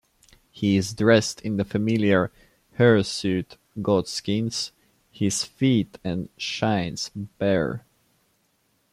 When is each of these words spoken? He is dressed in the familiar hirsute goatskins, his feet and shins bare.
He 0.49 0.77
is 0.77 0.95
dressed 0.95 1.41
in 1.41 1.57
the 1.57 1.63
familiar 1.63 2.31
hirsute 2.79 3.57
goatskins, 3.83 4.71
his 5.11 5.43
feet 5.43 5.99
and 6.03 6.27
shins 6.37 7.11
bare. 7.13 7.85